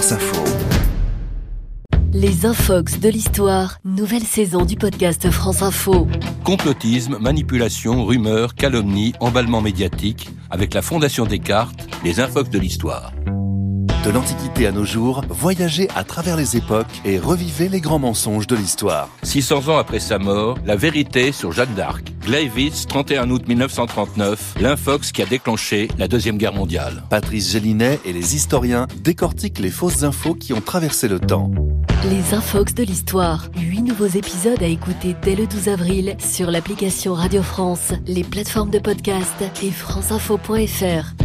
[0.00, 0.44] France Info.
[2.14, 6.08] Les Infox de l'histoire, nouvelle saison du podcast France Info.
[6.42, 13.12] Complotisme, manipulation, rumeurs, calomnie, emballement médiatique, avec la Fondation Descartes, les Infox de l'histoire.
[14.02, 18.46] De l'Antiquité à nos jours, voyagez à travers les époques et revivez les grands mensonges
[18.46, 19.10] de l'histoire.
[19.22, 22.10] 600 ans après sa mort, la vérité sur Jeanne d'Arc.
[22.30, 27.02] Gleiwitz, 31 août 1939, l'infox qui a déclenché la Deuxième Guerre mondiale.
[27.10, 31.50] Patrice Gélinet et les historiens décortiquent les fausses infos qui ont traversé le temps.
[32.08, 33.48] Les Infox de l'histoire.
[33.58, 38.70] Huit nouveaux épisodes à écouter dès le 12 avril sur l'application Radio France, les plateformes
[38.70, 39.34] de podcast
[39.64, 41.19] et franceinfo.fr.